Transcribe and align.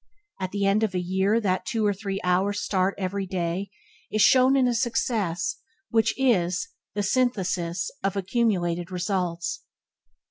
At 0.39 0.49
the 0.49 0.65
end 0.65 0.81
of 0.81 0.95
a 0.95 0.99
year 0.99 1.39
that 1.41 1.63
two 1.67 1.85
or 1.85 1.93
three 1.93 2.19
hours 2.23 2.59
start 2.59 2.95
every 2.97 3.27
day 3.27 3.69
is 4.09 4.23
shown 4.23 4.55
in 4.57 4.67
a 4.67 4.73
success 4.73 5.57
which 5.91 6.15
is 6.17 6.69
the 6.95 7.03
synthesis 7.03 7.91
of 8.03 8.15
accumulated 8.17 8.89
results. 8.89 9.61